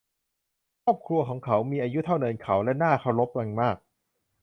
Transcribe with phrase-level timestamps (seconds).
[0.83, 3.77] ครอบครัวของเขามีอายุเท่าเนินเขา และน่าเคารพอย่างมาก